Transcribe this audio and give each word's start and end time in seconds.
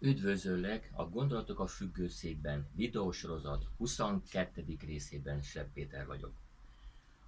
Üdvözöllek 0.00 0.90
a 0.92 1.08
Gondolatok 1.08 1.60
a 1.60 1.66
függőszékben 1.66 2.68
videósorozat 2.74 3.64
22. 3.76 4.64
részében 4.86 5.42
Sepp 5.42 5.72
Péter 5.72 6.06
vagyok. 6.06 6.32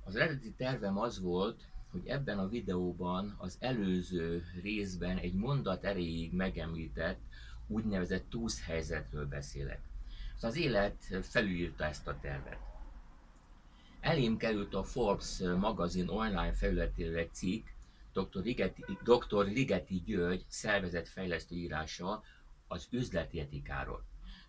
Az 0.04 0.16
eredeti 0.16 0.52
tervem 0.52 0.98
az 0.98 1.20
volt, 1.20 1.62
hogy 1.90 2.06
ebben 2.06 2.38
a 2.38 2.48
videóban 2.48 3.34
az 3.38 3.56
előző 3.60 4.44
részben 4.62 5.16
egy 5.16 5.34
mondat 5.34 5.84
erejéig 5.84 6.32
megemlített 6.32 7.20
úgynevezett 7.66 8.30
túszhelyzetről 8.30 9.26
beszélek. 9.26 9.80
Szóval 10.34 10.50
az 10.50 10.56
élet 10.56 10.96
felülírta 11.22 11.84
ezt 11.84 12.06
a 12.06 12.18
tervet. 12.20 12.58
Elém 14.00 14.36
került 14.36 14.74
a 14.74 14.84
Forbes 14.84 15.38
magazin 15.38 16.08
online 16.08 16.52
felületéről 16.52 17.18
egy 17.18 17.34
cikk, 17.34 17.66
dr. 18.12 18.42
Ligeti, 18.42 18.84
dr. 19.02 19.44
Ligeti 19.44 20.02
György 20.06 20.44
szervezetfejlesztő 20.48 21.54
írása 21.54 22.22
az 22.70 22.86
üzleti 22.90 23.40
etikáról. 23.40 24.04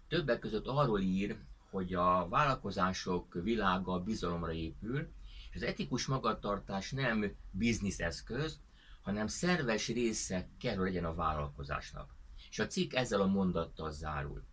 Többek 0.08 0.40
között 0.40 0.68
arról 0.68 1.00
ír, 1.00 1.38
hogy 1.70 1.94
a 1.94 2.28
vállalkozások 2.30 3.34
világa 3.34 4.00
bizalomra 4.00 4.52
épül, 4.52 5.08
és 5.50 5.56
az 5.56 5.64
etikus 5.64 6.06
magatartás 6.06 6.92
nem 6.92 7.36
bizniszeszköz, 7.52 8.60
hanem 9.02 9.28
szerves 9.28 9.88
része 9.88 10.48
kell, 10.60 10.76
hogy 10.76 10.86
legyen 10.86 11.06
a 11.06 11.14
vállalkozásnak. 11.14 12.16
És 12.50 12.60
a 12.60 12.68
cikk 12.68 12.94
ezzel 12.94 13.22
a 13.22 13.26
mondattal 13.26 13.92
zárul. 13.92 14.44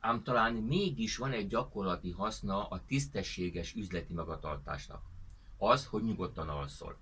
Ám 0.00 0.22
talán 0.22 0.54
mégis 0.54 1.16
van 1.16 1.32
egy 1.32 1.48
gyakorlati 1.48 2.10
haszna 2.10 2.68
a 2.68 2.84
tisztességes 2.86 3.74
üzleti 3.74 4.12
magatartásnak. 4.12 5.02
Az, 5.58 5.86
hogy 5.86 6.02
nyugodtan 6.02 6.48
alszol. 6.48 6.98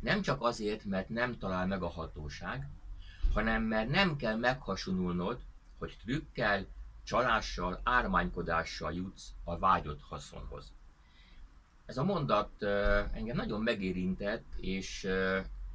Nem 0.00 0.22
csak 0.22 0.42
azért, 0.42 0.84
mert 0.84 1.08
nem 1.08 1.38
talál 1.38 1.66
meg 1.66 1.82
a 1.82 1.88
hatóság, 1.88 2.70
hanem 3.34 3.62
mert 3.62 3.88
nem 3.88 4.16
kell 4.16 4.36
meghasonulnod, 4.36 5.38
hogy 5.78 5.96
trükkel, 6.04 6.66
csalással, 7.04 7.80
ármánykodással 7.82 8.92
jutsz 8.92 9.32
a 9.44 9.58
vágyott 9.58 10.00
haszonhoz. 10.08 10.72
Ez 11.86 11.98
a 11.98 12.04
mondat 12.04 12.62
engem 13.12 13.36
nagyon 13.36 13.62
megérintett, 13.62 14.44
és 14.56 15.08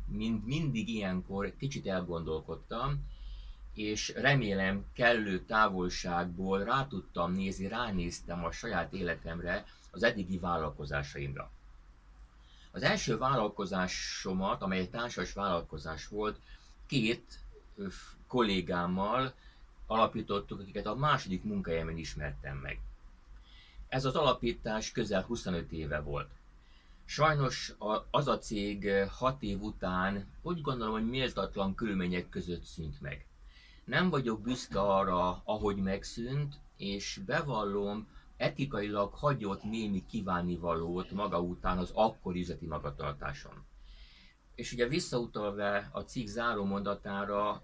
mind, 0.05 0.45
mindig 0.45 0.89
ilyenkor 0.89 1.53
kicsit 1.57 1.87
elgondolkodtam, 1.87 3.05
és 3.73 4.13
remélem 4.15 4.85
kellő 4.93 5.39
távolságból 5.45 6.63
rá 6.63 6.87
tudtam 6.87 7.31
nézni, 7.31 7.67
ránéztem 7.67 8.45
a 8.45 8.51
saját 8.51 8.93
életemre, 8.93 9.65
az 9.91 10.03
eddigi 10.03 10.37
vállalkozásaimra. 10.37 11.51
Az 12.71 12.81
első 12.81 13.17
vállalkozásomat, 13.17 14.61
amely 14.61 14.79
egy 14.79 14.89
társas 14.89 15.33
vállalkozás 15.33 16.07
volt, 16.07 16.39
két 16.87 17.39
kollégámmal 18.27 19.33
alapítottuk, 19.87 20.59
akiket 20.59 20.85
a 20.85 20.95
második 20.95 21.43
munkahelyemen 21.43 21.97
ismertem 21.97 22.57
meg. 22.57 22.79
Ez 23.87 24.05
az 24.05 24.15
alapítás 24.15 24.91
közel 24.91 25.21
25 25.21 25.71
éve 25.71 25.99
volt. 25.99 26.29
Sajnos 27.05 27.73
az 28.11 28.27
a 28.27 28.37
cég 28.37 28.91
6 29.09 29.43
év 29.43 29.61
után 29.61 30.27
úgy 30.41 30.61
gondolom, 30.61 30.93
hogy 30.93 31.09
méltatlan 31.09 31.75
körülmények 31.75 32.29
között 32.29 32.63
szűnt 32.63 33.01
meg. 33.01 33.25
Nem 33.83 34.09
vagyok 34.09 34.41
büszke 34.41 34.81
arra, 34.81 35.41
ahogy 35.43 35.75
megszűnt, 35.75 36.55
és 36.77 37.19
bevallom, 37.25 38.07
etikailag 38.37 39.13
hagyott 39.13 39.63
némi 39.63 40.05
kívánivalót 40.05 41.11
maga 41.11 41.39
után 41.39 41.77
az 41.77 41.91
akkori 41.93 42.39
üzleti 42.39 42.65
magatartáson. 42.65 43.65
És 44.59 44.71
ugye 44.73 44.87
visszautalva 44.87 45.77
a 45.91 45.99
cikk 45.99 46.27
záró 46.27 46.63
mondatára, 46.65 47.61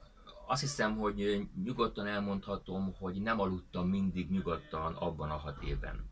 azt 0.47 0.61
hiszem, 0.61 0.97
hogy 0.97 1.47
nyugodtan 1.63 2.07
elmondhatom, 2.07 2.93
hogy 2.99 3.21
nem 3.21 3.39
aludtam 3.39 3.89
mindig 3.89 4.29
nyugodtan 4.29 4.93
abban 4.93 5.29
a 5.29 5.37
hat 5.37 5.63
évben. 5.63 6.09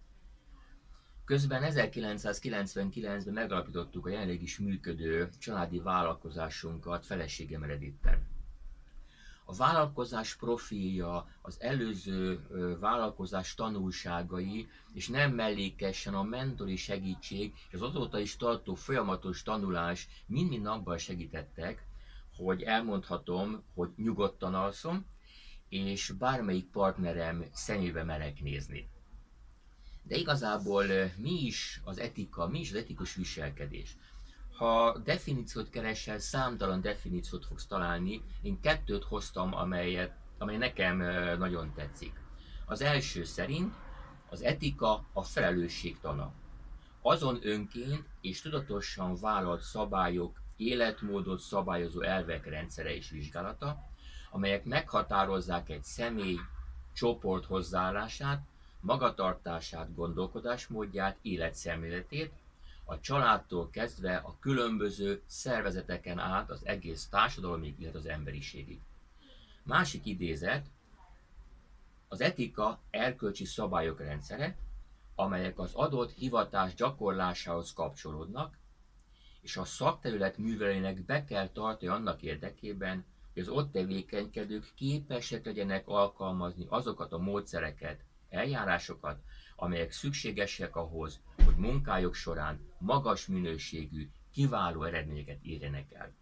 Közben 1.26 1.64
1999-ben 1.66 3.34
megalapítottuk 3.34 4.06
a 4.06 4.10
jelenleg 4.10 4.42
is 4.42 4.60
működő 4.60 5.30
családi 5.40 5.80
vállalkozásunkat 5.80 7.06
feleségem 7.06 7.64
Edittel. 7.64 8.33
A 9.46 9.56
vállalkozás 9.56 10.36
profilja, 10.36 11.28
az 11.42 11.62
előző 11.62 12.48
vállalkozás 12.80 13.54
tanulságai, 13.54 14.70
és 14.94 15.08
nem 15.08 15.32
mellékesen 15.32 16.14
a 16.14 16.24
mentori 16.24 16.76
segítség, 16.76 17.54
és 17.68 17.74
az 17.74 17.82
azóta 17.82 18.20
is 18.20 18.36
tartó 18.36 18.76
folyamatos 18.76 19.44
tanulás 19.44 20.08
mind-mind 20.26 20.66
abban 20.66 20.98
segítettek, 20.98 21.86
hogy 22.38 22.62
elmondhatom, 22.62 23.64
hogy 23.74 23.90
nyugodtan 23.96 24.54
alszom, 24.56 25.06
és 25.70 26.10
bármelyik 26.18 26.66
partnerem 26.66 27.46
szemébe 27.54 28.04
merek 28.04 28.42
nézni. 28.42 28.90
De 30.04 30.16
igazából 30.16 30.86
mi 31.18 31.46
is 31.46 31.82
az 31.84 31.98
etika, 32.00 32.48
mi 32.48 32.60
is 32.60 32.72
az 32.72 32.78
etikus 32.78 33.16
viselkedés? 33.16 33.98
Ha 34.64 34.98
definíciót 34.98 35.70
keresel, 35.70 36.20
számtalan 36.20 36.82
definíciót 36.82 37.46
fogsz 37.46 37.68
találni. 37.68 38.22
Én 38.42 38.60
kettőt 38.60 39.04
hoztam, 39.04 39.54
amelyet, 39.54 40.16
amely 40.38 40.58
nekem 40.58 40.98
nagyon 41.38 41.74
tetszik. 41.74 42.14
Az 42.66 42.82
első 42.82 43.24
szerint 43.24 43.74
az 44.30 44.42
etika 44.42 45.06
a 45.14 45.24
felelősségtana. 45.24 46.32
Azon 47.02 47.40
önként 47.42 48.06
és 48.22 48.42
tudatosan 48.42 49.16
vállalt 49.16 49.62
szabályok, 49.62 50.42
életmódot 50.58 51.40
szabályozó 51.40 52.02
elvek 52.02 52.46
rendszere 52.46 52.96
és 52.96 53.10
vizsgálata, 53.10 53.78
amelyek 54.32 54.66
meghatározzák 54.66 55.70
egy 55.70 55.84
személy, 55.84 56.40
csoport 56.94 57.46
hozzáállását, 57.46 58.42
magatartását, 58.80 59.96
gondolkodásmódját, 59.96 61.18
életszemléletét, 61.22 62.32
a 62.86 63.00
családtól 63.00 63.70
kezdve 63.70 64.16
a 64.16 64.38
különböző 64.40 65.22
szervezeteken 65.26 66.20
át 66.20 66.50
az 66.50 66.66
egész 66.66 67.08
társadalomig, 67.08 67.80
illetve 67.80 68.00
az 68.00 68.06
emberiségig. 68.06 68.80
Másik 69.64 70.06
idézet, 70.06 70.66
az 72.08 72.22
etika 72.22 72.80
erkölcsi 72.90 73.46
szabályok 73.46 74.00
rendszere, 74.00 74.58
amelyek 75.16 75.60
az 75.60 75.74
adott 75.74 76.12
hivatás 76.12 76.74
gyakorlásához 76.74 77.74
kapcsolódnak, 77.74 78.58
és 79.42 79.58
a 79.58 79.66
szakterület 79.66 80.38
művelének 80.38 81.06
be 81.06 81.26
kell 81.26 81.50
tartani 81.50 81.92
annak 81.92 82.22
érdekében, 82.22 83.06
hogy 83.34 83.42
az 83.42 83.48
ott 83.48 83.72
tevékenykedők 83.72 84.72
képesek 84.76 85.46
legyenek 85.46 85.88
alkalmazni 85.88 86.66
azokat 86.70 87.14
a 87.14 87.18
módszereket, 87.18 88.00
eljárásokat, 88.30 89.20
amelyek 89.64 89.92
szükségesek 89.92 90.76
ahhoz, 90.76 91.20
hogy 91.46 91.56
munkájuk 91.56 92.14
során 92.14 92.60
magas 92.78 93.28
minőségű, 93.28 94.10
kiváló 94.32 94.84
eredményeket 94.84 95.44
érjenek 95.44 95.92
el. 95.92 96.14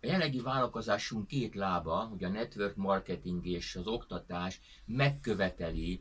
A 0.00 0.06
jelenlegi 0.06 0.40
vállalkozásunk 0.40 1.26
két 1.26 1.54
lába, 1.54 1.96
hogy 1.96 2.24
a 2.24 2.28
network 2.28 2.76
marketing 2.76 3.46
és 3.46 3.76
az 3.76 3.86
oktatás 3.86 4.60
megköveteli, 4.84 6.00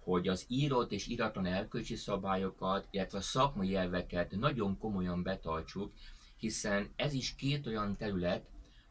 hogy 0.00 0.28
az 0.28 0.44
írott 0.48 0.92
és 0.92 1.06
íratlan 1.06 1.46
elkölcsi 1.46 1.94
szabályokat, 1.94 2.88
illetve 2.90 3.18
a 3.18 3.20
szakmai 3.20 3.74
elveket 3.76 4.30
nagyon 4.30 4.78
komolyan 4.78 5.22
betartsuk, 5.22 5.92
hiszen 6.36 6.92
ez 6.96 7.12
is 7.12 7.34
két 7.34 7.66
olyan 7.66 7.96
terület, 7.96 8.46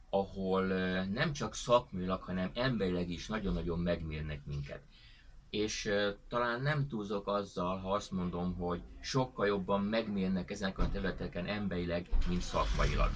ahol 0.10 0.66
nem 1.04 1.34
csak 1.34 1.56
szakmailag, 1.56 2.22
hanem 2.22 2.52
emberileg 2.54 3.10
is 3.10 3.28
nagyon-nagyon 3.28 3.80
megmérnek 3.80 4.46
minket 4.46 4.82
és 5.54 5.90
talán 6.30 6.62
nem 6.62 6.88
túlzok 6.88 7.28
azzal, 7.28 7.78
ha 7.78 7.94
azt 7.94 8.12
mondom, 8.12 8.56
hogy 8.56 8.82
sokkal 9.02 9.48
jobban 9.48 9.82
megmérnek 9.82 10.52
ezeken 10.52 10.86
a 10.86 10.92
területeken 10.92 11.46
emberileg, 11.46 12.10
mint 12.28 12.42
szakmailag. 12.42 13.10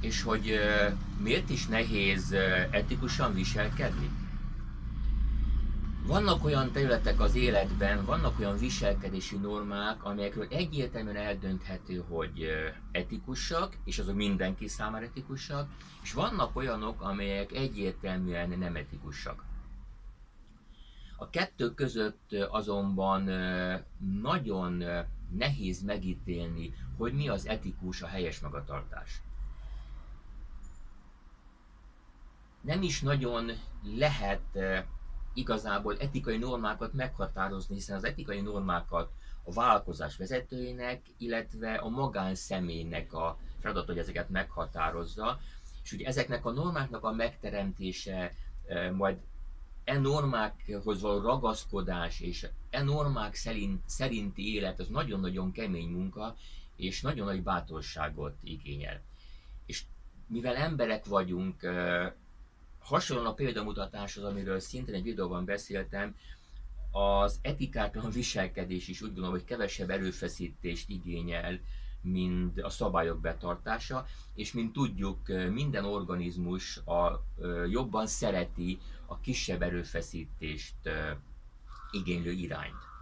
És 0.00 0.22
hogy 0.22 0.58
miért 1.18 1.50
is 1.50 1.66
nehéz 1.66 2.32
etikusan 2.70 3.34
viselkedni? 3.34 4.10
Vannak 6.06 6.44
olyan 6.44 6.72
területek 6.72 7.20
az 7.20 7.34
életben, 7.34 8.04
vannak 8.04 8.38
olyan 8.38 8.58
viselkedési 8.58 9.36
normák, 9.36 10.04
amelyekről 10.04 10.46
egyértelműen 10.50 11.16
eldönthető, 11.16 12.04
hogy 12.08 12.48
etikusak, 12.92 13.76
és 13.84 13.98
azok 13.98 14.14
mindenki 14.14 14.68
számára 14.68 15.04
etikusak, 15.04 15.68
és 16.02 16.12
vannak 16.12 16.56
olyanok, 16.56 17.02
amelyek 17.02 17.52
egyértelműen 17.52 18.48
nem 18.58 18.76
etikusak. 18.76 19.52
A 21.16 21.30
kettő 21.30 21.74
között 21.74 22.32
azonban 22.50 23.22
nagyon 24.22 24.84
nehéz 25.30 25.82
megítélni, 25.82 26.74
hogy 26.96 27.12
mi 27.12 27.28
az 27.28 27.46
etikus, 27.46 28.02
a 28.02 28.06
helyes 28.06 28.40
magatartás. 28.40 29.22
Nem 32.60 32.82
is 32.82 33.00
nagyon 33.00 33.50
lehet 33.82 34.58
igazából 35.34 35.98
etikai 35.98 36.36
normákat 36.36 36.92
meghatározni, 36.92 37.74
hiszen 37.74 37.96
az 37.96 38.04
etikai 38.04 38.40
normákat 38.40 39.10
a 39.44 39.52
vállalkozás 39.52 40.16
vezetőjének, 40.16 41.02
illetve 41.18 41.74
a 41.74 41.88
magánszemélynek 41.88 43.12
a 43.12 43.38
feladat, 43.60 43.86
hogy 43.86 43.98
ezeket 43.98 44.28
meghatározza, 44.28 45.40
És 45.82 45.92
ugye 45.92 46.06
ezeknek 46.06 46.44
a 46.44 46.50
normáknak 46.50 47.04
a 47.04 47.12
megteremtése, 47.12 48.32
majd 48.92 49.18
e 49.84 49.98
normákhoz 49.98 51.00
való 51.00 51.20
ragaszkodás 51.20 52.20
és 52.20 52.46
e 52.70 52.82
normák 52.82 53.34
szerint, 53.34 53.82
szerinti 53.86 54.54
élet, 54.54 54.80
az 54.80 54.88
nagyon-nagyon 54.88 55.52
kemény 55.52 55.88
munka, 55.88 56.36
és 56.76 57.00
nagyon 57.00 57.26
nagy 57.26 57.42
bátorságot 57.42 58.36
igényel. 58.42 59.00
És 59.66 59.82
mivel 60.26 60.56
emberek 60.56 61.04
vagyunk, 61.04 61.60
hasonlóan 62.78 63.28
a 63.28 63.34
példamutatáshoz, 63.34 64.24
amiről 64.24 64.60
szintén 64.60 64.94
egy 64.94 65.02
videóban 65.02 65.44
beszéltem, 65.44 66.16
az 66.90 67.38
etikátlan 67.42 68.10
viselkedés 68.10 68.88
is 68.88 69.00
úgy 69.00 69.08
gondolom, 69.08 69.30
hogy 69.30 69.44
kevesebb 69.44 69.90
erőfeszítést 69.90 70.88
igényel, 70.88 71.60
mint 72.04 72.60
a 72.60 72.68
szabályok 72.68 73.20
betartása, 73.20 74.06
és 74.34 74.52
mint 74.52 74.72
tudjuk, 74.72 75.28
minden 75.28 75.84
organizmus 75.84 76.76
a, 76.76 77.24
jobban 77.70 78.06
szereti 78.06 78.78
a 79.06 79.20
kisebb 79.20 79.62
erőfeszítést 79.62 80.74
igénylő 81.90 82.30
irányt. 82.30 82.92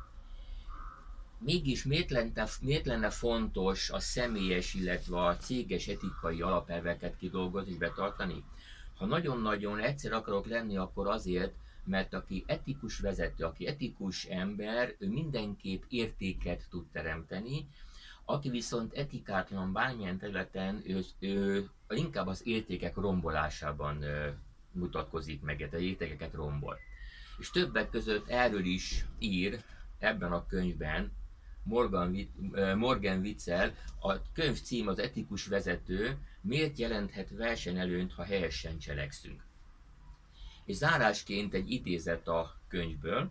Mégis 1.39 1.85
miért 1.85 2.11
lenne, 2.11 2.47
miért 2.61 2.87
lenne 2.87 3.11
fontos 3.11 3.91
a 3.91 3.99
személyes, 3.99 4.75
illetve 4.75 5.25
a 5.25 5.37
céges 5.37 5.89
etikai 5.89 6.41
alapelveket 6.41 7.17
kidolgozni 7.17 7.71
és 7.71 7.77
betartani? 7.77 8.45
Ha 8.97 9.07
nagyon-nagyon 9.07 9.79
egyszer 9.79 10.13
akarok 10.13 10.47
lenni, 10.47 10.77
akkor 10.77 11.07
azért, 11.07 11.53
mert 11.85 12.15
aki 12.15 12.45
etikus 12.47 12.99
vezető, 12.99 13.45
aki 13.45 13.67
etikus 13.67 14.25
ember, 14.25 14.95
ő 14.99 15.09
mindenképp 15.09 15.83
értéket 15.89 16.67
tud 16.71 16.85
teremteni, 16.93 17.69
aki 18.25 18.51
viszont 18.51 18.93
etikátlan 18.93 19.73
bármilyen 19.73 20.19
területen, 20.19 20.83
ő, 20.87 21.05
ő 21.19 21.69
inkább 21.89 22.27
az 22.27 22.43
értékek 22.45 22.97
rombolásában 22.97 24.03
ö, 24.03 24.29
mutatkozik 24.73 25.41
meg, 25.43 25.69
a 25.73 25.77
értékeket 25.77 26.35
rombol. 26.35 26.79
És 27.39 27.51
többek 27.51 27.91
között 27.91 28.29
erről 28.29 28.65
is 28.65 29.05
ír 29.19 29.63
ebben 29.99 30.33
a 30.33 30.47
könyvben 30.47 31.13
Morgan, 31.65 32.17
Morgan 32.77 33.19
Witzel, 33.19 33.75
a 34.01 34.33
könyv 34.33 34.61
cím 34.61 34.89
az 34.89 34.99
etikus 34.99 35.47
vezető, 35.47 36.19
miért 36.41 36.79
jelenthet 36.79 37.31
versenyelőnyt, 37.31 38.13
ha 38.13 38.25
helyesen 38.25 38.79
cselekszünk. 38.79 39.43
És 40.65 40.77
zárásként 40.77 41.55
egy 41.55 41.71
idézet 41.71 42.29
a 42.29 42.57
könyvből, 42.69 43.31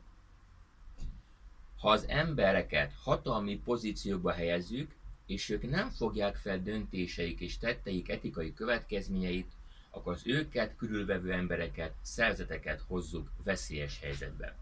ha 1.82 1.90
az 1.90 2.06
embereket 2.08 2.94
hatalmi 3.04 3.58
pozíciókba 3.58 4.32
helyezzük, 4.32 4.96
és 5.26 5.50
ők 5.50 5.70
nem 5.70 5.90
fogják 5.90 6.36
fel 6.36 6.62
döntéseik 6.62 7.40
és 7.40 7.58
tetteik 7.58 8.10
etikai 8.10 8.54
következményeit, 8.54 9.52
akkor 9.90 10.14
az 10.14 10.22
őket 10.26 10.76
körülvevő 10.76 11.32
embereket, 11.32 11.94
szerzeteket 12.02 12.84
hozzuk 12.88 13.32
veszélyes 13.44 14.00
helyzetbe. 14.00 14.56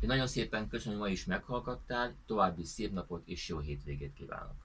Én 0.00 0.08
nagyon 0.08 0.26
szépen 0.26 0.68
köszönöm, 0.68 0.98
hogy 0.98 1.08
ma 1.08 1.14
is 1.14 1.24
meghallgattál, 1.24 2.14
további 2.26 2.64
szép 2.64 2.92
napot 2.92 3.22
és 3.28 3.48
jó 3.48 3.58
hétvégét 3.58 4.14
kívánok! 4.14 4.63